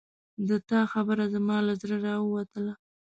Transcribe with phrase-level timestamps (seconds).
[0.47, 2.73] د تا خبره زما له زړه راووتله